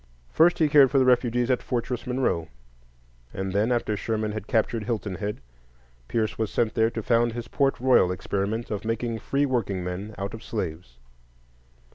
[0.31, 2.47] First, he cared for the refugees at Fortress Monroe;
[3.35, 5.41] and then, after Sherman had captured Hilton Head,
[6.07, 10.33] Pierce was sent there to found his Port Royal experiment of making free workingmen out
[10.33, 10.97] of slaves.